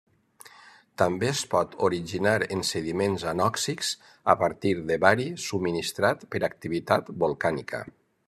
[1.01, 3.91] També es pot originar en sediments anòxics
[4.35, 7.85] a partir de bari subministrat per activitat volcànica.